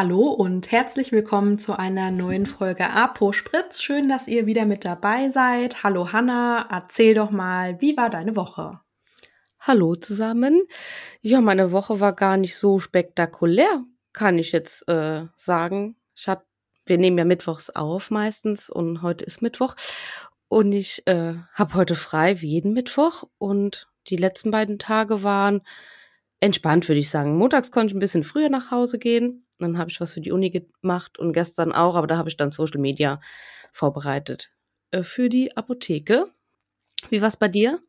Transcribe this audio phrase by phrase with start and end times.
[0.00, 3.82] Hallo und herzlich willkommen zu einer neuen Folge Apo Spritz.
[3.82, 5.82] Schön, dass ihr wieder mit dabei seid.
[5.82, 8.78] Hallo Hanna, erzähl doch mal, wie war deine Woche?
[9.58, 10.62] Hallo zusammen.
[11.20, 13.82] Ja, meine Woche war gar nicht so spektakulär,
[14.12, 15.96] kann ich jetzt äh, sagen.
[16.14, 16.44] Ich hat,
[16.86, 19.74] wir nehmen ja mittwochs auf meistens und heute ist Mittwoch.
[20.46, 23.24] Und ich äh, habe heute frei wie jeden Mittwoch.
[23.38, 25.62] Und die letzten beiden Tage waren
[26.38, 27.36] entspannt, würde ich sagen.
[27.36, 29.44] Montags konnte ich ein bisschen früher nach Hause gehen.
[29.58, 32.36] Dann habe ich was für die Uni gemacht und gestern auch, aber da habe ich
[32.36, 33.20] dann Social Media
[33.72, 34.50] vorbereitet.
[34.90, 36.26] Äh, für die Apotheke.
[37.10, 37.80] Wie war's bei dir?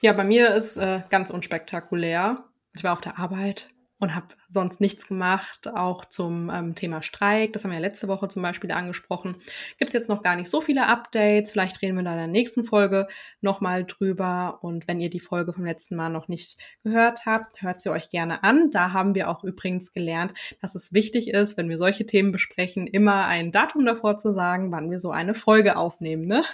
[0.00, 2.44] Ja, bei mir ist äh, ganz unspektakulär.
[2.74, 7.52] Ich war auf der Arbeit, und habe sonst nichts gemacht, auch zum ähm, Thema Streik.
[7.52, 9.36] Das haben wir ja letzte Woche zum Beispiel angesprochen.
[9.78, 11.50] Gibt jetzt noch gar nicht so viele Updates.
[11.50, 13.08] Vielleicht reden wir da in der nächsten Folge
[13.40, 14.58] nochmal drüber.
[14.62, 18.08] Und wenn ihr die Folge vom letzten Mal noch nicht gehört habt, hört sie euch
[18.08, 18.70] gerne an.
[18.70, 22.86] Da haben wir auch übrigens gelernt, dass es wichtig ist, wenn wir solche Themen besprechen,
[22.86, 26.44] immer ein Datum davor zu sagen, wann wir so eine Folge aufnehmen, ne?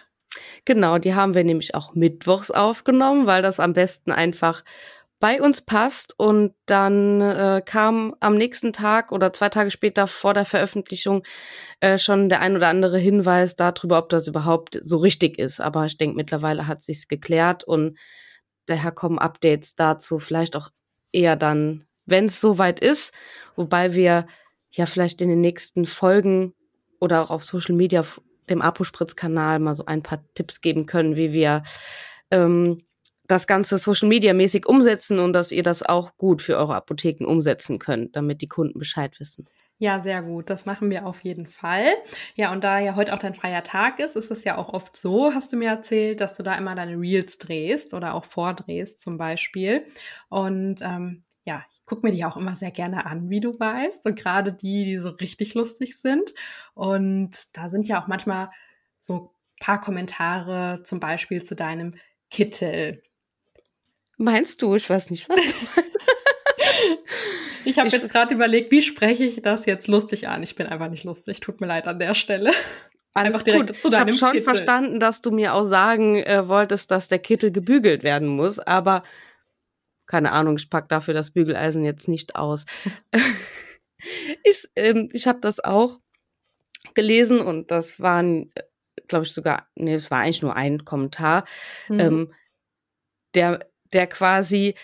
[0.64, 4.64] Genau, die haben wir nämlich auch mittwochs aufgenommen, weil das am besten einfach
[5.24, 6.12] bei uns passt.
[6.18, 11.22] Und dann äh, kam am nächsten Tag oder zwei Tage später vor der Veröffentlichung
[11.80, 15.62] äh, schon der ein oder andere Hinweis darüber, ob das überhaupt so richtig ist.
[15.62, 17.96] Aber ich denke, mittlerweile hat sich's geklärt und
[18.66, 20.68] daher kommen Updates dazu, vielleicht auch
[21.10, 23.14] eher dann, wenn es soweit ist,
[23.56, 24.26] wobei wir
[24.72, 26.52] ja vielleicht in den nächsten Folgen
[27.00, 28.04] oder auch auf Social Media
[28.50, 31.62] dem Apospritz-Kanal mal so ein paar Tipps geben können, wie wir
[32.30, 32.82] ähm,
[33.26, 37.26] das Ganze Social Media mäßig umsetzen und dass ihr das auch gut für eure Apotheken
[37.26, 39.46] umsetzen könnt, damit die Kunden Bescheid wissen.
[39.78, 40.50] Ja, sehr gut.
[40.50, 41.86] Das machen wir auf jeden Fall.
[42.36, 44.96] Ja, und da ja heute auch dein freier Tag ist, ist es ja auch oft
[44.96, 49.00] so, hast du mir erzählt, dass du da immer deine Reels drehst oder auch vordrehst
[49.00, 49.84] zum Beispiel.
[50.28, 54.02] Und ähm, ja, ich gucke mir die auch immer sehr gerne an, wie du weißt.
[54.02, 56.32] So gerade die, die so richtig lustig sind.
[56.74, 58.50] Und da sind ja auch manchmal
[59.00, 61.90] so paar Kommentare zum Beispiel zu deinem
[62.30, 63.02] Kittel.
[64.16, 64.74] Meinst du?
[64.74, 65.42] Ich weiß nicht, was du
[65.76, 65.90] meinst.
[67.64, 70.42] ich habe jetzt gerade überlegt, wie spreche ich das jetzt lustig an?
[70.42, 71.40] Ich bin einfach nicht lustig.
[71.40, 72.52] Tut mir leid an der Stelle.
[73.14, 73.80] Alles einfach gut.
[73.80, 74.42] zu Ich habe schon Kittel.
[74.42, 79.04] verstanden, dass du mir auch sagen äh, wolltest, dass der Kittel gebügelt werden muss, aber
[80.06, 82.64] keine Ahnung, ich pack dafür das Bügeleisen jetzt nicht aus.
[84.42, 86.00] ich ähm, ich habe das auch
[86.94, 88.62] gelesen und das waren, äh,
[89.08, 91.44] glaube ich, sogar, nee, es war eigentlich nur ein Kommentar.
[91.88, 92.00] Mhm.
[92.00, 92.34] Ähm,
[93.34, 94.74] der der quasi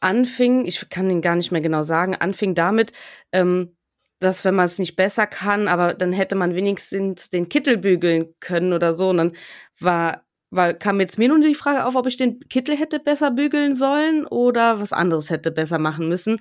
[0.00, 2.92] anfing, ich kann ihn gar nicht mehr genau sagen, anfing damit,
[3.32, 3.76] ähm,
[4.20, 8.34] dass wenn man es nicht besser kann, aber dann hätte man wenigstens den Kittel bügeln
[8.40, 9.10] können oder so.
[9.10, 9.32] Und dann
[9.78, 13.30] war, war, kam jetzt mir nun die Frage auf, ob ich den Kittel hätte besser
[13.30, 16.40] bügeln sollen oder was anderes hätte besser machen müssen.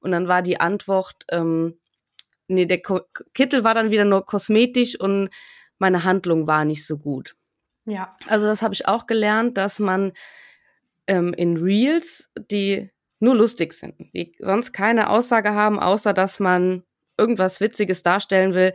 [0.00, 1.78] Und dann war die Antwort, ähm,
[2.46, 3.00] nee, der Ko
[3.34, 5.28] Kittel war dann wieder nur kosmetisch und
[5.78, 7.36] meine Handlung war nicht so gut.
[7.84, 8.16] Ja.
[8.26, 10.12] Also das habe ich auch gelernt, dass man
[11.08, 16.84] ähm, in Reels, die nur lustig sind, die sonst keine Aussage haben, außer dass man
[17.16, 18.74] irgendwas Witziges darstellen will,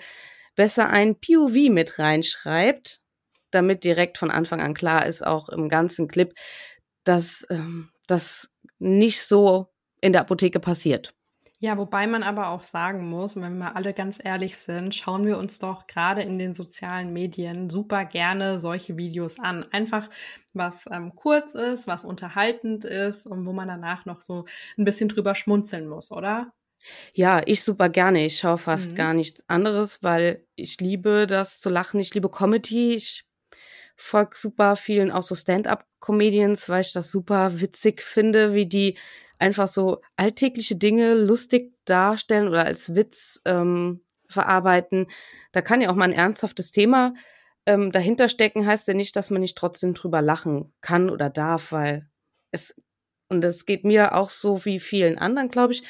[0.56, 3.00] besser ein POV mit reinschreibt,
[3.52, 6.34] damit direkt von Anfang an klar ist, auch im ganzen Clip,
[7.06, 9.68] dass ähm, das nicht so
[10.02, 11.14] in der Apotheke passiert.
[11.64, 15.38] Ja, wobei man aber auch sagen muss, wenn wir alle ganz ehrlich sind, schauen wir
[15.38, 19.66] uns doch gerade in den sozialen Medien super gerne solche Videos an.
[19.72, 20.10] Einfach
[20.54, 24.44] was ähm, kurz ist, was unterhaltend ist und wo man danach noch so
[24.78, 26.52] ein bisschen drüber schmunzeln muss, oder?
[27.14, 28.26] Ja, ich super gerne.
[28.26, 28.96] Ich schaue fast mhm.
[28.96, 32.02] gar nichts anderes, weil ich liebe das zu lachen.
[32.02, 32.96] Ich liebe Comedy.
[32.96, 33.24] Ich
[33.96, 38.98] folge super vielen auch so Stand-up-Comedians, weil ich das super witzig finde, wie die
[39.40, 45.08] einfach so alltägliche Dinge lustig darstellen oder als Witz ähm, verarbeiten.
[45.52, 47.14] Da kann ja auch mal ein ernsthaftes Thema
[47.66, 51.72] ähm, dahinter stecken, heißt ja nicht, dass man nicht trotzdem drüber lachen kann oder darf,
[51.72, 52.10] weil
[52.52, 52.76] es
[53.30, 55.82] und das geht mir auch so wie vielen anderen, glaube ich.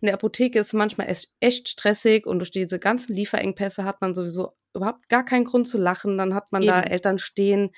[0.00, 4.52] In der Apotheke ist manchmal echt stressig und durch diese ganzen Lieferengpässe hat man sowieso
[4.72, 6.16] überhaupt gar keinen Grund zu lachen.
[6.16, 6.70] Dann hat man Eben.
[6.70, 7.70] da Eltern stehen,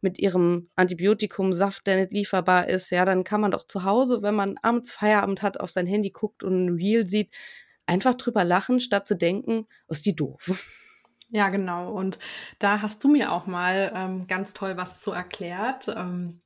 [0.00, 4.34] mit ihrem Antibiotikumsaft, der nicht lieferbar ist, ja, dann kann man doch zu Hause, wenn
[4.34, 7.34] man abends Feierabend hat, auf sein Handy guckt und ein Reel sieht,
[7.86, 10.66] einfach drüber lachen, statt zu denken, oh, ist die doof.
[11.30, 11.92] Ja, genau.
[11.92, 12.18] Und
[12.58, 15.88] da hast du mir auch mal ähm, ganz toll was zu erklärt.
[15.88, 16.40] Ähm,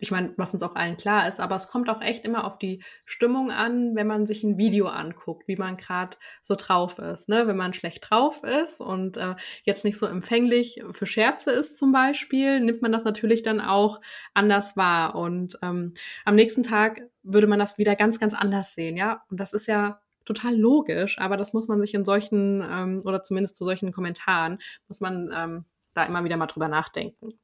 [0.00, 2.58] ich meine, was uns auch allen klar ist, aber es kommt auch echt immer auf
[2.58, 7.28] die Stimmung an, wenn man sich ein Video anguckt, wie man gerade so drauf ist.
[7.28, 7.46] Ne?
[7.46, 11.92] Wenn man schlecht drauf ist und äh, jetzt nicht so empfänglich für Scherze ist zum
[11.92, 14.00] Beispiel, nimmt man das natürlich dann auch
[14.32, 15.14] anders wahr.
[15.14, 15.92] Und ähm,
[16.24, 19.22] am nächsten Tag würde man das wieder ganz, ganz anders sehen, ja.
[19.30, 23.22] Und das ist ja total logisch, aber das muss man sich in solchen ähm, oder
[23.22, 24.58] zumindest zu solchen Kommentaren
[24.88, 27.38] muss man ähm, da immer wieder mal drüber nachdenken.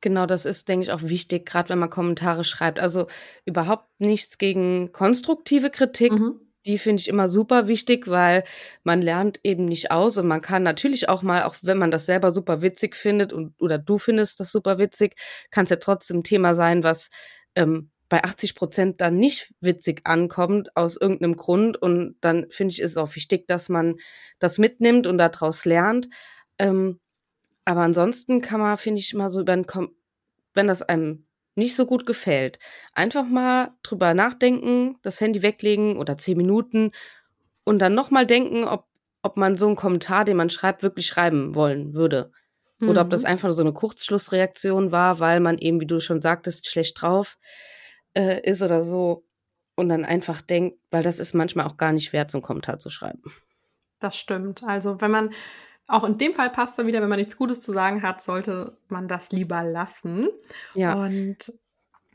[0.00, 2.78] Genau, das ist, denke ich, auch wichtig, gerade wenn man Kommentare schreibt.
[2.78, 3.06] Also
[3.44, 6.12] überhaupt nichts gegen konstruktive Kritik.
[6.12, 6.40] Mhm.
[6.66, 8.44] Die finde ich immer super wichtig, weil
[8.84, 12.06] man lernt eben nicht aus und man kann natürlich auch mal, auch wenn man das
[12.06, 15.14] selber super witzig findet und oder du findest das super witzig,
[15.50, 17.10] kann es ja trotzdem ein Thema sein, was
[17.54, 21.80] ähm, bei 80 Prozent dann nicht witzig ankommt aus irgendeinem Grund.
[21.80, 23.96] Und dann finde ich, ist es auch wichtig, dass man
[24.38, 26.08] das mitnimmt und daraus lernt.
[26.58, 27.00] Ähm,
[27.64, 29.90] aber ansonsten kann man, finde ich, mal so über ein, Kom
[30.54, 31.26] wenn das einem
[31.56, 32.58] nicht so gut gefällt,
[32.94, 36.92] einfach mal drüber nachdenken, das Handy weglegen oder zehn Minuten
[37.64, 38.86] und dann nochmal denken, ob,
[39.22, 42.32] ob man so einen Kommentar, den man schreibt, wirklich schreiben wollen würde.
[42.78, 42.88] Mhm.
[42.88, 43.28] Oder ob das mhm.
[43.28, 47.38] einfach so eine Kurzschlussreaktion war, weil man eben, wie du schon sagtest, schlecht drauf
[48.14, 49.24] äh, ist oder so.
[49.76, 52.78] Und dann einfach denkt, weil das ist manchmal auch gar nicht wert, so einen Kommentar
[52.78, 53.22] zu schreiben.
[53.98, 54.62] Das stimmt.
[54.66, 55.30] Also wenn man
[55.86, 58.76] auch in dem Fall passt dann wieder, wenn man nichts Gutes zu sagen hat, sollte
[58.88, 60.28] man das lieber lassen.
[60.74, 60.94] Ja.
[60.94, 61.52] Und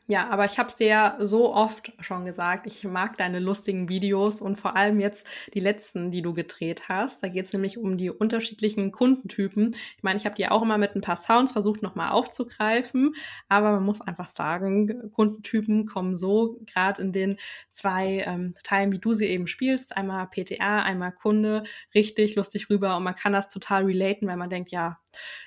[0.10, 3.90] ja, aber ich habe es dir ja so oft schon gesagt, ich mag deine lustigen
[3.90, 7.22] Videos und vor allem jetzt die letzten, die du gedreht hast.
[7.22, 9.76] Da geht es nämlich um die unterschiedlichen Kundentypen.
[9.98, 13.14] Ich meine, ich habe die auch immer mit ein paar Sounds versucht nochmal aufzugreifen,
[13.50, 17.38] aber man muss einfach sagen, Kundentypen kommen so gerade in den
[17.70, 21.62] zwei ähm, Teilen, wie du sie eben spielst, einmal PTA, einmal Kunde,
[21.94, 24.98] richtig lustig rüber und man kann das total relaten, weil man denkt, ja,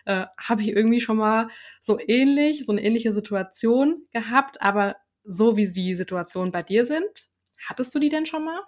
[0.05, 1.49] äh, habe ich irgendwie schon mal
[1.81, 7.31] so ähnlich, so eine ähnliche Situation gehabt, aber so wie die Situationen bei dir sind,
[7.69, 8.61] hattest du die denn schon mal?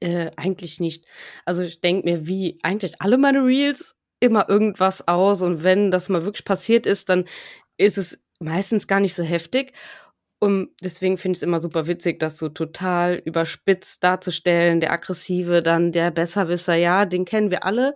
[0.00, 1.06] Äh, eigentlich nicht.
[1.44, 6.08] Also ich denke mir, wie eigentlich alle meine Reels, immer irgendwas aus und wenn das
[6.08, 7.26] mal wirklich passiert ist, dann
[7.76, 9.72] ist es meistens gar nicht so heftig.
[10.40, 14.80] Und deswegen finde ich es immer super witzig, das so total überspitzt darzustellen.
[14.80, 17.94] Der Aggressive, dann der Besserwisser, ja, den kennen wir alle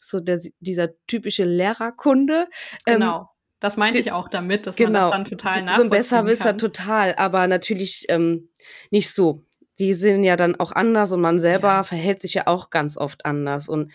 [0.00, 2.48] so der, dieser typische Lehrerkunde.
[2.86, 3.20] Ähm, genau.
[3.20, 3.26] Ähm,
[3.60, 6.56] das meinte ich auch damit, dass genau, man das dann total nachvollziehen So ein Besserwisser
[6.56, 8.48] total, aber natürlich ähm,
[8.90, 9.44] nicht so.
[9.78, 11.82] Die sind ja dann auch anders und man selber ja.
[11.82, 13.68] verhält sich ja auch ganz oft anders.
[13.68, 13.92] Und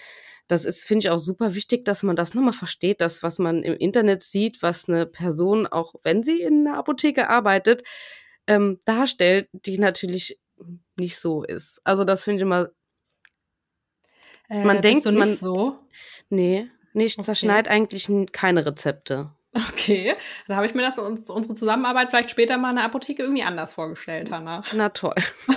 [0.47, 3.63] das ist, finde ich, auch super wichtig, dass man das nochmal versteht, dass was man
[3.63, 7.83] im Internet sieht, was eine Person, auch wenn sie in einer Apotheke arbeitet,
[8.47, 10.39] ähm, darstellt, die natürlich
[10.97, 11.81] nicht so ist.
[11.83, 12.69] Also das finde ich immer
[14.49, 15.79] äh, man denkt, man so.
[16.29, 17.25] Nee, nicht okay.
[17.25, 19.31] zerschneidet eigentlich keine Rezepte.
[19.53, 20.15] Okay,
[20.47, 23.73] dann habe ich mir das unsere Zusammenarbeit vielleicht später mal in der Apotheke irgendwie anders
[23.73, 24.63] vorgestellt, Hanna.
[24.73, 25.15] Na toll.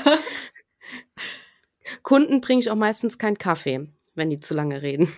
[2.03, 5.13] Kunden bringe ich auch meistens keinen Kaffee, wenn die zu lange reden.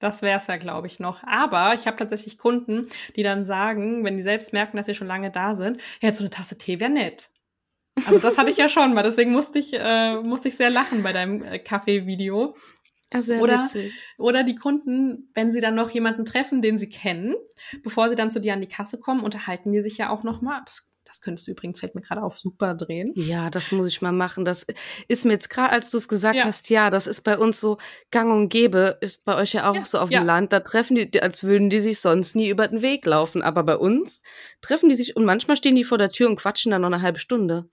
[0.00, 1.22] Das wäre es ja, glaube ich, noch.
[1.24, 5.08] Aber ich habe tatsächlich Kunden, die dann sagen, wenn die selbst merken, dass sie schon
[5.08, 7.30] lange da sind, ja, so eine Tasse Tee wäre nett.
[8.06, 11.02] Also das hatte ich ja schon mal, deswegen musste ich, äh, musste ich sehr lachen
[11.02, 12.56] bei deinem äh, Kaffee-Video.
[13.12, 13.92] Ja, sehr oder, witzig.
[14.18, 17.34] oder die Kunden, wenn sie dann noch jemanden treffen, den sie kennen,
[17.82, 20.42] bevor sie dann zu dir an die Kasse kommen, unterhalten die sich ja auch noch
[20.42, 20.60] mal.
[20.66, 23.14] Das, das könntest du übrigens, fällt mir gerade auf, super drehen.
[23.16, 24.44] Ja, das muss ich mal machen.
[24.44, 24.66] Das
[25.08, 26.44] ist mir jetzt gerade, als du es gesagt ja.
[26.44, 27.78] hast, ja, das ist bei uns so
[28.10, 30.52] gang und gäbe, ist bei euch ja auch ja, so auf dem Land.
[30.52, 33.40] Da treffen die, als würden die sich sonst nie über den Weg laufen.
[33.40, 34.20] Aber bei uns
[34.60, 37.00] treffen die sich und manchmal stehen die vor der Tür und quatschen dann noch eine
[37.00, 37.70] halbe Stunde.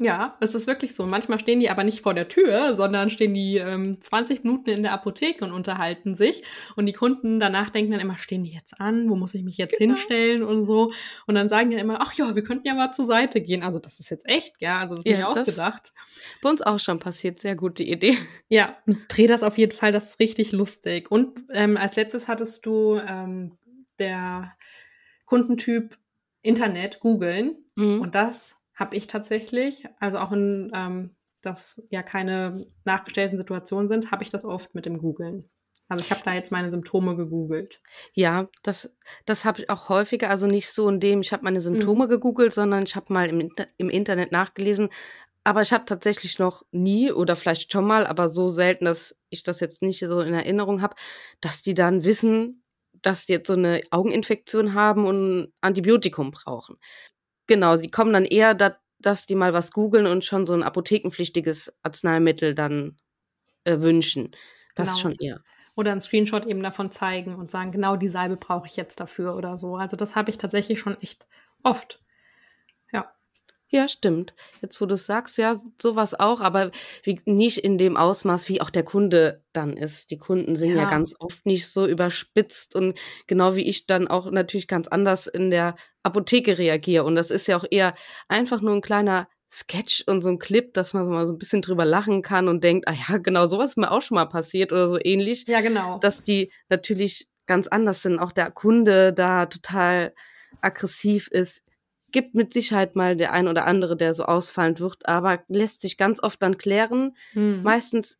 [0.00, 1.06] Ja, es ist wirklich so.
[1.06, 4.84] Manchmal stehen die aber nicht vor der Tür, sondern stehen die ähm, 20 Minuten in
[4.84, 6.44] der Apotheke und unterhalten sich.
[6.76, 9.10] Und die Kunden danach denken dann immer, stehen die jetzt an?
[9.10, 9.94] Wo muss ich mich jetzt genau.
[9.94, 10.92] hinstellen und so?
[11.26, 13.64] Und dann sagen die dann immer, ach ja, wir könnten ja mal zur Seite gehen.
[13.64, 15.92] Also das ist jetzt echt, ja, also das ist ja, nicht ausgedacht.
[16.42, 18.16] Bei uns auch schon passiert, sehr gute Idee.
[18.48, 21.10] Ja, dreh das auf jeden Fall, das ist richtig lustig.
[21.10, 23.58] Und ähm, als letztes hattest du ähm,
[23.98, 24.56] der
[25.26, 25.98] Kundentyp
[26.42, 27.56] Internet googeln.
[27.74, 28.00] Mhm.
[28.00, 29.84] Und das habe ich tatsächlich.
[29.98, 34.86] Also auch in ähm, das ja keine nachgestellten Situationen sind, habe ich das oft mit
[34.86, 35.48] dem Googlen.
[35.88, 37.80] Also ich habe da jetzt meine Symptome gegoogelt.
[38.12, 38.92] Ja, das,
[39.24, 40.28] das habe ich auch häufiger.
[40.28, 42.10] Also nicht so in dem, ich habe meine Symptome mhm.
[42.10, 44.90] gegoogelt, sondern ich habe mal im, im Internet nachgelesen.
[45.44, 49.44] Aber ich hatte tatsächlich noch nie oder vielleicht schon mal, aber so selten, dass ich
[49.44, 50.94] das jetzt nicht so in Erinnerung habe,
[51.40, 52.62] dass die dann wissen,
[53.00, 56.76] dass die jetzt so eine Augeninfektion haben und ein Antibiotikum brauchen.
[57.48, 60.62] Genau, sie kommen dann eher, da, dass die mal was googeln und schon so ein
[60.62, 62.98] apothekenpflichtiges Arzneimittel dann
[63.64, 64.36] äh, wünschen.
[64.76, 64.98] Das genau.
[64.98, 65.42] schon eher.
[65.74, 69.34] Oder einen Screenshot eben davon zeigen und sagen, genau die Salbe brauche ich jetzt dafür
[69.34, 69.76] oder so.
[69.76, 71.26] Also das habe ich tatsächlich schon echt
[71.62, 72.00] oft.
[73.70, 74.34] Ja, stimmt.
[74.62, 76.70] Jetzt, wo du sagst, ja, sowas auch, aber
[77.02, 80.10] wie, nicht in dem Ausmaß, wie auch der Kunde dann ist.
[80.10, 80.82] Die Kunden sind ja.
[80.82, 85.26] ja ganz oft nicht so überspitzt und genau wie ich dann auch natürlich ganz anders
[85.26, 87.04] in der Apotheke reagiere.
[87.04, 87.94] Und das ist ja auch eher
[88.28, 91.62] einfach nur ein kleiner Sketch und so ein Clip, dass man mal so ein bisschen
[91.62, 94.72] drüber lachen kann und denkt, ah ja, genau, sowas ist mir auch schon mal passiert
[94.72, 95.46] oder so ähnlich.
[95.46, 95.98] Ja, genau.
[95.98, 100.14] Dass die natürlich ganz anders sind, auch der Kunde da total
[100.60, 101.62] aggressiv ist.
[102.10, 105.98] Gibt mit Sicherheit mal der ein oder andere, der so ausfallend wird, aber lässt sich
[105.98, 107.16] ganz oft dann klären.
[107.34, 107.62] Mhm.
[107.62, 108.18] Meistens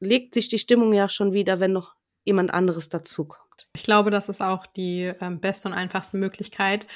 [0.00, 3.68] legt sich die Stimmung ja schon wieder, wenn noch jemand anderes dazukommt.
[3.74, 6.86] Ich glaube, das ist auch die ähm, beste und einfachste Möglichkeit.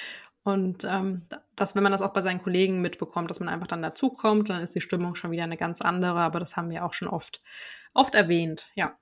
[0.42, 3.82] Und ähm, dass, wenn man das auch bei seinen Kollegen mitbekommt, dass man einfach dann
[3.82, 6.20] dazukommt, dann ist die Stimmung schon wieder eine ganz andere.
[6.20, 7.38] Aber das haben wir auch schon oft,
[7.92, 8.96] oft erwähnt, ja.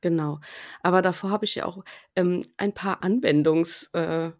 [0.00, 0.40] Genau.
[0.82, 1.84] Aber davor habe ich ja auch
[2.16, 4.32] ähm, ein paar Anwendungsfehler-Videos äh,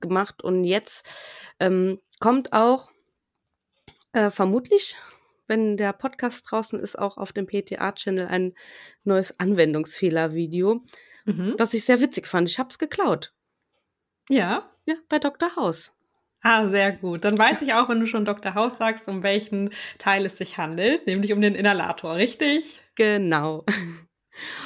[0.00, 0.42] gemacht.
[0.42, 1.04] Und jetzt
[1.60, 2.90] ähm, kommt auch
[4.12, 4.96] äh, vermutlich,
[5.46, 8.54] wenn der Podcast draußen ist, auch auf dem PTA-Channel ein
[9.04, 10.82] neues Anwendungsfehler-Video,
[11.26, 11.54] mhm.
[11.58, 12.48] das ich sehr witzig fand.
[12.48, 13.32] Ich habe es geklaut.
[14.28, 14.70] Ja.
[14.86, 15.56] Ja, bei Dr.
[15.56, 15.92] House.
[16.42, 17.24] Ah, sehr gut.
[17.24, 18.54] Dann weiß ich auch, wenn du schon Dr.
[18.54, 22.82] House sagst, um welchen Teil es sich handelt, nämlich um den Inhalator, richtig?
[22.96, 23.64] Genau.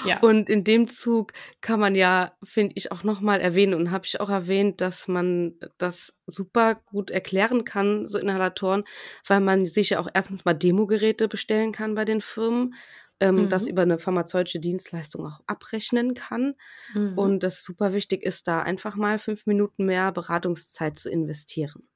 [0.06, 0.20] Ja.
[0.20, 4.20] Und in dem Zug kann man ja, finde ich, auch nochmal erwähnen und habe ich
[4.20, 8.84] auch erwähnt, dass man das super gut erklären kann, so Inhalatoren,
[9.26, 12.75] weil man sich ja auch erstens mal Demogeräte bestellen kann bei den Firmen,
[13.20, 13.48] ähm, mhm.
[13.50, 16.54] das über eine pharmazeutische Dienstleistung auch abrechnen kann.
[16.94, 17.18] Mhm.
[17.18, 21.88] Und das super wichtig ist, da einfach mal fünf Minuten mehr Beratungszeit zu investieren.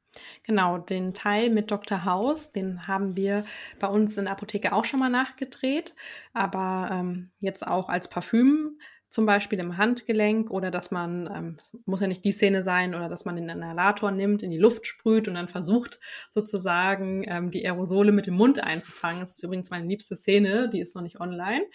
[0.45, 2.05] Genau, den Teil mit Dr.
[2.05, 3.45] House, den haben wir
[3.79, 5.95] bei uns in der Apotheke auch schon mal nachgedreht,
[6.33, 8.79] aber ähm, jetzt auch als Parfüm
[9.13, 13.11] zum Beispiel im Handgelenk oder dass man, ähm, muss ja nicht die Szene sein, oder
[13.11, 16.01] dass man den Inhalator nimmt, in die Luft sprüht und dann versucht
[16.31, 19.21] sozusagen ähm, die Aerosole mit dem Mund einzufangen.
[19.21, 21.67] Das ist übrigens meine liebste Szene, die ist noch nicht online.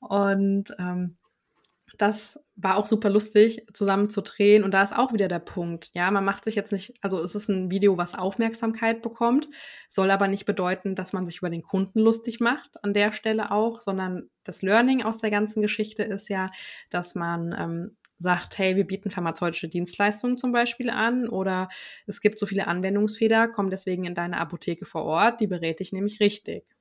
[0.00, 1.16] Und ähm,
[1.98, 4.64] das war auch super lustig, zusammen zu drehen.
[4.64, 5.90] Und da ist auch wieder der Punkt.
[5.94, 9.48] Ja, man macht sich jetzt nicht, also es ist ein Video, was Aufmerksamkeit bekommt,
[9.88, 13.50] soll aber nicht bedeuten, dass man sich über den Kunden lustig macht, an der Stelle
[13.50, 16.50] auch, sondern das Learning aus der ganzen Geschichte ist ja,
[16.90, 21.68] dass man ähm, sagt, hey, wir bieten pharmazeutische Dienstleistungen zum Beispiel an oder
[22.06, 25.92] es gibt so viele Anwendungsfehler, komm deswegen in deine Apotheke vor Ort, die berät dich
[25.92, 26.75] nämlich richtig.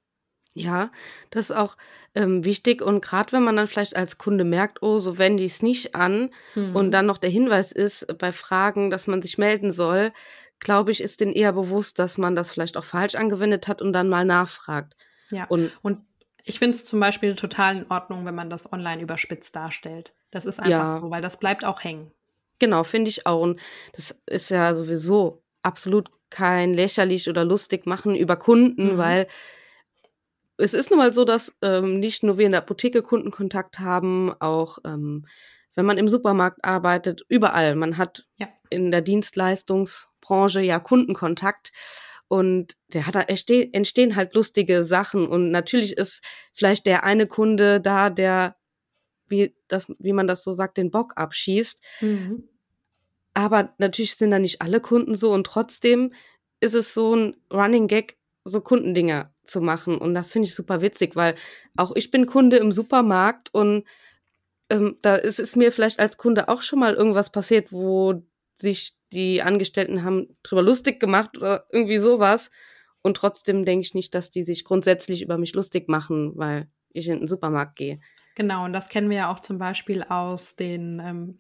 [0.58, 0.90] Ja,
[1.32, 1.76] das ist auch
[2.16, 2.82] ähm, wichtig.
[2.82, 5.96] Und gerade wenn man dann vielleicht als Kunde merkt, oh, so wende ich es nicht
[5.96, 6.76] an mhm.
[6.76, 10.14] und dann noch der Hinweis ist bei Fragen, dass man sich melden soll,
[10.60, 13.92] glaube ich, ist denen eher bewusst, dass man das vielleicht auch falsch angewendet hat und
[13.92, 14.96] dann mal nachfragt.
[15.30, 16.00] Ja, und, und
[16.46, 20.14] ich finde es zum Beispiel total in Ordnung, wenn man das online überspitzt darstellt.
[20.32, 20.90] Das ist einfach ja.
[20.90, 22.12] so, weil das bleibt auch hängen.
[22.60, 23.42] Genau, finde ich auch.
[23.42, 23.60] Und
[23.94, 28.98] das ist ja sowieso absolut kein lächerlich oder lustig machen über Kunden, mhm.
[28.98, 29.28] weil
[30.58, 34.34] es ist nun mal so, dass ähm, nicht nur wir in der Apotheke Kundenkontakt haben,
[34.40, 35.26] auch ähm,
[35.76, 37.76] wenn man im Supermarkt arbeitet, überall.
[37.76, 38.48] Man hat ja.
[38.70, 41.74] in der Dienstleistungsbranche ja Kundenkontakt
[42.28, 47.82] und der hat da entstehen halt lustige Sachen und natürlich ist vielleicht der eine Kunde
[47.82, 48.56] da, der
[49.28, 51.84] wie das, wie man das so sagt, den Bock abschießt.
[52.02, 52.48] Mhm.
[53.34, 56.14] Aber natürlich sind da nicht alle Kunden so und trotzdem
[56.62, 59.98] ist es so ein Running Gag, so Kundendinger zu machen.
[59.98, 61.36] Und das finde ich super witzig, weil
[61.78, 63.86] auch ich bin Kunde im Supermarkt und
[64.70, 68.24] ähm, da ist es mir vielleicht als Kunde auch schon mal irgendwas passiert, wo
[68.58, 72.52] sich die Angestellten haben drüber lustig gemacht oder irgendwie sowas.
[73.02, 77.08] Und trotzdem denke ich nicht, dass die sich grundsätzlich über mich lustig machen, weil ich
[77.08, 78.00] in den Supermarkt gehe.
[78.36, 81.38] Genau, und das kennen wir ja auch zum Beispiel aus den ähm,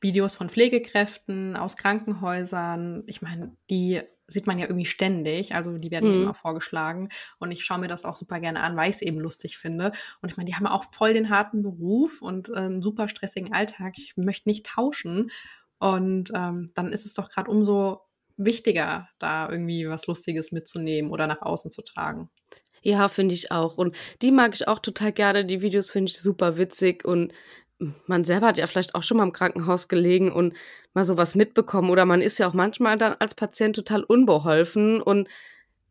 [0.00, 3.04] Videos von Pflegekräften, aus Krankenhäusern.
[3.06, 5.54] Ich meine, die sieht man ja irgendwie ständig.
[5.54, 6.22] Also die werden mhm.
[6.22, 7.10] immer vorgeschlagen.
[7.38, 9.92] Und ich schaue mir das auch super gerne an, weil ich es eben lustig finde.
[10.22, 13.52] Und ich meine, die haben auch voll den harten Beruf und äh, einen super stressigen
[13.52, 13.94] Alltag.
[13.96, 15.30] Ich möchte nicht tauschen.
[15.78, 18.02] Und ähm, dann ist es doch gerade umso
[18.36, 22.30] wichtiger, da irgendwie was Lustiges mitzunehmen oder nach außen zu tragen.
[22.82, 23.76] Ja, finde ich auch.
[23.76, 25.44] Und die mag ich auch total gerne.
[25.44, 27.32] Die Videos finde ich super witzig und
[28.06, 30.54] man selber hat ja vielleicht auch schon mal im Krankenhaus gelegen und
[30.94, 35.28] mal sowas mitbekommen oder man ist ja auch manchmal dann als Patient total unbeholfen und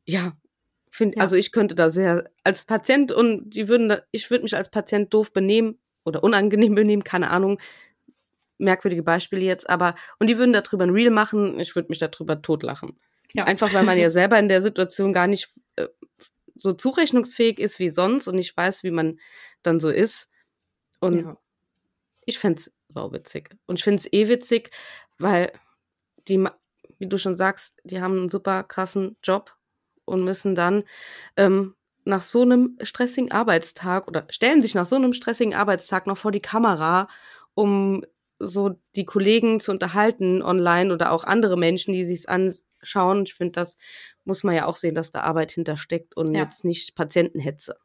[0.05, 0.33] ja,
[0.89, 1.23] finde, ja.
[1.23, 4.69] also ich könnte da sehr als Patient und die würden, da, ich würde mich als
[4.69, 7.59] Patient doof benehmen oder unangenehm benehmen, keine Ahnung,
[8.57, 12.41] merkwürdige Beispiele jetzt, aber und die würden darüber ein Reel machen, ich würde mich darüber
[12.41, 12.97] totlachen.
[13.33, 13.45] Ja.
[13.45, 15.53] Einfach weil man ja selber in der Situation gar nicht
[16.57, 19.19] so zurechnungsfähig ist wie sonst und nicht weiß, wie man
[19.63, 20.29] dann so ist.
[20.99, 21.37] Und ja
[22.27, 23.49] ich fände es sauwitzig.
[23.65, 24.69] Und ich finde es eh witzig,
[25.17, 25.51] weil
[26.27, 26.45] die,
[26.99, 29.55] wie du schon sagst, die haben einen super krassen Job
[30.05, 30.83] und müssen dann
[31.37, 31.73] ähm,
[32.03, 36.31] nach so einem stressigen Arbeitstag oder stellen sich nach so einem stressigen Arbeitstag noch vor
[36.31, 37.07] die Kamera,
[37.55, 38.05] um
[38.39, 43.23] so die Kollegen zu unterhalten online oder auch andere Menschen, die sich anschauen.
[43.23, 43.77] Ich finde, das
[44.27, 46.43] muss man ja auch sehen, dass da Arbeit hintersteckt und ja.
[46.43, 47.77] jetzt nicht Patientenhetze.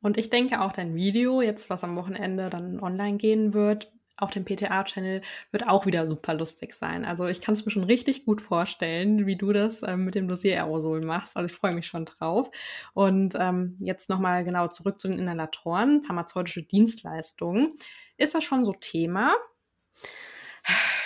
[0.00, 4.30] Und ich denke auch dein Video, jetzt was am Wochenende dann online gehen wird, auf
[4.30, 7.04] dem PTA-Channel wird auch wieder super lustig sein.
[7.04, 10.28] Also ich kann es mir schon richtig gut vorstellen, wie du das ähm, mit dem
[10.28, 11.36] Dossier-Aerosol machst.
[11.36, 12.50] Also ich freue mich schon drauf.
[12.92, 17.74] Und ähm, jetzt nochmal genau zurück zu den Inhalatoren, pharmazeutische Dienstleistungen.
[18.16, 19.34] Ist das schon so Thema?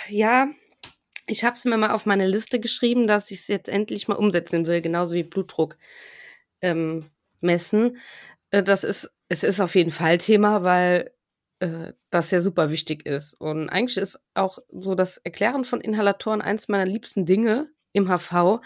[0.09, 0.47] Ja,
[1.27, 4.15] ich habe es mir mal auf meine Liste geschrieben, dass ich es jetzt endlich mal
[4.15, 5.77] umsetzen will, genauso wie Blutdruck
[6.61, 7.09] ähm,
[7.41, 7.97] messen.
[8.51, 11.11] Äh, das ist, es ist auf jeden Fall Thema, weil
[11.59, 13.33] äh, das ja super wichtig ist.
[13.33, 18.61] Und eigentlich ist auch so das Erklären von Inhalatoren eins meiner liebsten Dinge im HV,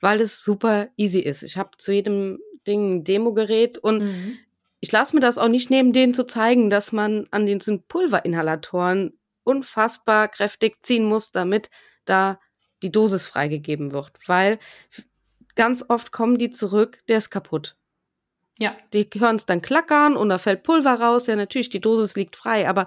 [0.00, 1.42] weil es super easy ist.
[1.42, 4.38] Ich habe zu jedem Ding ein Demogerät und mhm.
[4.80, 9.18] ich lasse mir das auch nicht neben denen zu zeigen, dass man an den Pulverinhalatoren
[9.44, 11.70] unfassbar kräftig ziehen muss, damit
[12.04, 12.40] da
[12.82, 14.58] die Dosis freigegeben wird, weil
[15.54, 17.76] ganz oft kommen die zurück, der ist kaputt.
[18.58, 18.76] Ja.
[18.92, 21.26] Die hören es dann klackern und da fällt Pulver raus.
[21.26, 22.68] Ja, natürlich, die Dosis liegt frei.
[22.68, 22.86] Aber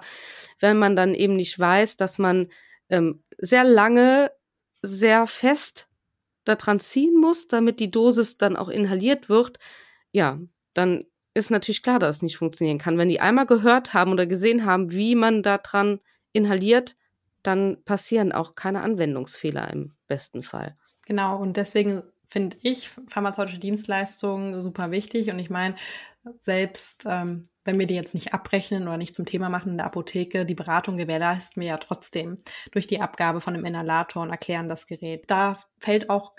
[0.60, 2.48] wenn man dann eben nicht weiß, dass man
[2.88, 4.30] ähm, sehr lange,
[4.82, 5.88] sehr fest
[6.44, 9.58] daran ziehen muss, damit die Dosis dann auch inhaliert wird,
[10.12, 10.38] ja,
[10.72, 11.04] dann
[11.34, 12.96] ist natürlich klar, dass es nicht funktionieren kann.
[12.96, 16.00] Wenn die einmal gehört haben oder gesehen haben, wie man daran
[16.32, 16.96] inhaliert,
[17.46, 20.76] dann passieren auch keine Anwendungsfehler im besten Fall.
[21.04, 25.30] Genau, und deswegen finde ich pharmazeutische Dienstleistungen super wichtig.
[25.30, 25.76] Und ich meine,
[26.40, 29.86] selbst ähm, wenn wir die jetzt nicht abrechnen oder nicht zum Thema machen in der
[29.86, 32.36] Apotheke, die Beratung gewährleisten wir ja trotzdem
[32.72, 35.24] durch die Abgabe von einem Inhalator und erklären das Gerät.
[35.28, 36.32] Da fällt auch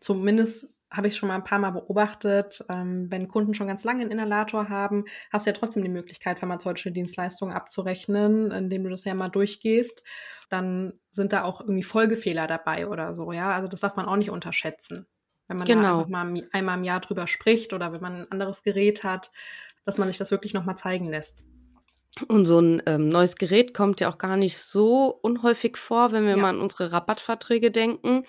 [0.00, 4.02] zumindest habe ich schon mal ein paar Mal beobachtet, ähm, wenn Kunden schon ganz lange
[4.02, 9.04] einen Inhalator haben, hast du ja trotzdem die Möglichkeit, pharmazeutische Dienstleistungen abzurechnen, indem du das
[9.04, 10.02] ja mal durchgehst.
[10.48, 13.52] Dann sind da auch irgendwie Folgefehler dabei oder so, ja.
[13.52, 15.06] Also das darf man auch nicht unterschätzen
[15.50, 15.82] wenn man genau.
[15.82, 19.32] da einfach mal einmal im Jahr drüber spricht oder wenn man ein anderes Gerät hat,
[19.84, 21.44] dass man sich das wirklich nochmal zeigen lässt.
[22.28, 26.22] Und so ein ähm, neues Gerät kommt ja auch gar nicht so unhäufig vor, wenn
[26.22, 26.36] wir ja.
[26.36, 28.22] mal an unsere Rabattverträge denken,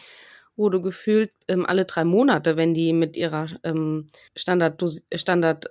[0.56, 5.66] wo du gefühlt ähm, alle drei Monate, wenn die mit ihrer ähm, Standardmedikation Standard,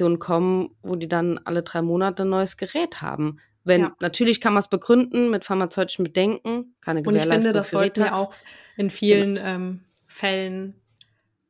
[0.00, 3.38] äh, kommen, wo die dann alle drei Monate ein neues Gerät haben.
[3.64, 3.96] Wenn, ja.
[4.00, 7.32] natürlich kann man es begründen mit pharmazeutischen Bedenken, keine Gewährleistung.
[7.32, 8.32] Und ich finde, das sollten wir auch
[8.76, 9.46] in vielen genau.
[9.46, 10.74] ähm, Fällen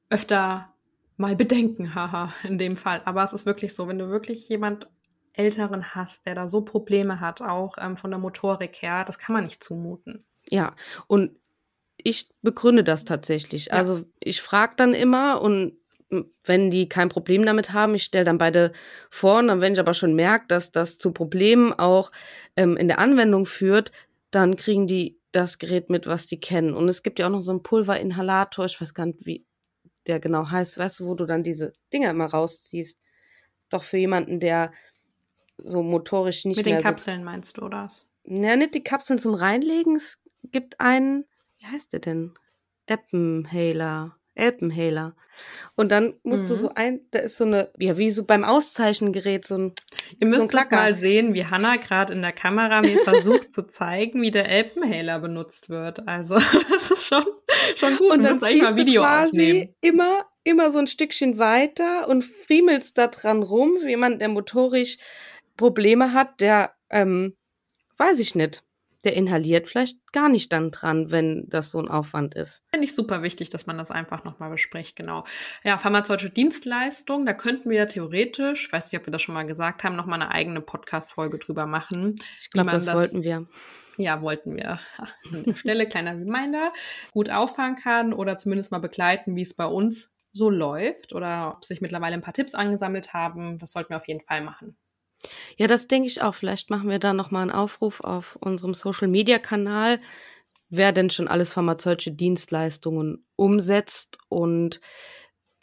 [0.08, 0.72] öfter
[1.16, 3.02] mal bedenken, haha, in dem Fall.
[3.04, 4.88] Aber es ist wirklich so, wenn du wirklich jemand
[5.32, 9.34] Älteren hast, der da so Probleme hat, auch ähm, von der Motorik her, das kann
[9.34, 10.24] man nicht zumuten.
[10.48, 10.74] Ja,
[11.06, 11.38] und
[12.04, 13.66] ich begründe das tatsächlich.
[13.66, 13.74] Ja.
[13.74, 15.74] Also ich frage dann immer und
[16.44, 18.72] wenn die kein Problem damit haben, ich stelle dann beide
[19.10, 22.10] vor und dann, wenn ich aber schon merke, dass das zu Problemen auch
[22.56, 23.92] ähm, in der Anwendung führt,
[24.30, 26.74] dann kriegen die das Gerät mit, was die kennen.
[26.74, 29.46] Und es gibt ja auch noch so einen Pulverinhalator, ich weiß gar nicht, wie,
[30.06, 32.98] der genau heißt, weißt du, wo du dann diese Dinger immer rausziehst.
[33.68, 34.72] Doch für jemanden, der
[35.58, 37.86] so motorisch nicht Mit den Kapseln so, meinst du, oder?
[38.24, 39.94] Ja, nicht die Kapseln zum Reinlegen.
[39.94, 40.18] Es
[40.50, 41.24] gibt einen,
[41.60, 42.34] wie heißt der denn?
[42.86, 44.16] Eppenhaler.
[44.34, 45.14] Elpenhäler.
[45.76, 46.48] Und dann musst mhm.
[46.48, 49.74] du so ein, da ist so eine, ja, wie so beim Auszeichengerät, so ein.
[50.18, 54.22] Ihr müsst so mal sehen, wie Hannah gerade in der Kamera mir versucht zu zeigen,
[54.22, 56.06] wie der Elpenhäler benutzt wird.
[56.08, 56.34] Also,
[56.70, 57.24] das ist schon,
[57.76, 58.12] schon gut.
[58.12, 59.74] Und dann ziehst mal Video du quasi aufnehmen.
[59.80, 64.98] immer, immer so ein Stückchen weiter und friemelst da dran rum, wie jemand, der motorisch
[65.56, 67.36] Probleme hat, der, ähm,
[67.98, 68.62] weiß ich nicht
[69.04, 72.62] der inhaliert vielleicht gar nicht dann dran, wenn das so ein Aufwand ist.
[72.70, 75.24] Finde ich super wichtig, dass man das einfach nochmal bespricht, genau.
[75.64, 79.34] Ja, pharmazeutische Dienstleistung, da könnten wir ja theoretisch, ich weiß nicht, ob wir das schon
[79.34, 82.16] mal gesagt haben, nochmal eine eigene Podcast-Folge drüber machen.
[82.38, 83.46] Ich glaube, das, das wollten wir.
[83.96, 84.80] Ja, wollten wir.
[85.32, 86.72] An der Stelle kleiner Reminder,
[87.12, 91.64] gut auffahren kann oder zumindest mal begleiten, wie es bei uns so läuft oder ob
[91.64, 93.58] sich mittlerweile ein paar Tipps angesammelt haben.
[93.58, 94.76] Das sollten wir auf jeden Fall machen.
[95.56, 96.34] Ja, das denke ich auch.
[96.34, 100.00] Vielleicht machen wir da nochmal einen Aufruf auf unserem Social-Media-Kanal,
[100.70, 104.80] wer denn schon alles pharmazeutische Dienstleistungen umsetzt und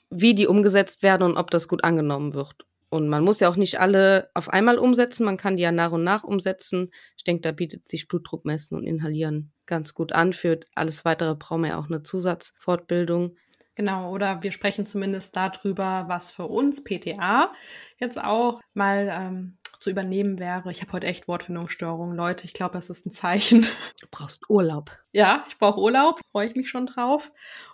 [0.10, 2.56] wie die umgesetzt werden und ob das gut angenommen wird.
[2.90, 5.92] Und man muss ja auch nicht alle auf einmal umsetzen, man kann die ja nach
[5.92, 6.92] und nach umsetzen.
[7.18, 10.32] Ich denke, da bietet sich Blutdruck messen und inhalieren ganz gut an.
[10.32, 13.36] Für alles weitere brauchen wir ja auch eine Zusatzfortbildung.
[13.78, 17.54] Genau, oder wir sprechen zumindest darüber, was für uns PTA
[18.00, 20.72] jetzt auch mal ähm, zu übernehmen wäre.
[20.72, 22.46] Ich habe heute echt Wortfindungsstörungen, Leute.
[22.46, 23.68] Ich glaube, das ist ein Zeichen.
[24.02, 24.98] Du brauchst Urlaub.
[25.12, 26.20] Ja, ich brauche Urlaub.
[26.32, 27.32] Freue ich mich schon drauf.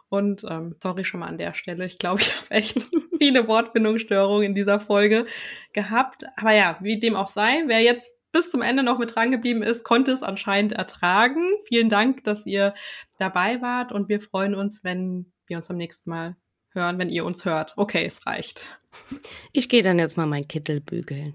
[0.09, 1.85] Und ähm, sorry schon mal an der Stelle.
[1.85, 2.85] Ich glaube, ich habe echt
[3.17, 5.25] viele Wortfindungsstörungen in dieser Folge
[5.71, 6.25] gehabt.
[6.35, 9.63] Aber ja, wie dem auch sei, wer jetzt bis zum Ende noch mit dran geblieben
[9.63, 11.45] ist, konnte es anscheinend ertragen.
[11.69, 12.73] Vielen Dank, dass ihr
[13.17, 16.35] dabei wart und wir freuen uns, wenn wir uns beim nächsten Mal
[16.71, 17.73] hören, wenn ihr uns hört.
[17.77, 18.65] Okay, es reicht.
[19.51, 21.31] Ich gehe dann jetzt mal mein Kittel bügeln.